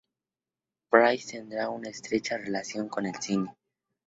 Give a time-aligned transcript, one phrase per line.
[0.89, 3.55] Price tendrá una estrecha relación con el cine.